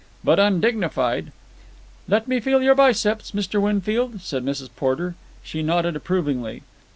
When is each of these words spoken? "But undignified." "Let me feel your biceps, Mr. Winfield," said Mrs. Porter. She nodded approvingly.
"But 0.23 0.39
undignified." 0.39 1.31
"Let 2.07 2.27
me 2.27 2.39
feel 2.39 2.63
your 2.63 2.73
biceps, 2.73 3.33
Mr. 3.33 3.61
Winfield," 3.61 4.21
said 4.21 4.43
Mrs. 4.43 4.69
Porter. 4.75 5.13
She 5.43 5.61
nodded 5.61 5.95
approvingly. 5.95 6.63